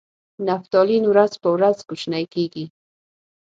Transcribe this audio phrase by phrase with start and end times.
[0.47, 2.65] نفتالین ورځ په ورځ کوچنۍ کیږي.